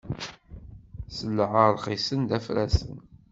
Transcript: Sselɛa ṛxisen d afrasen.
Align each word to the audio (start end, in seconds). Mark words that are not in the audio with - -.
Sselɛa 1.07 1.63
ṛxisen 1.75 2.21
d 2.29 2.31
afrasen. 2.37 2.97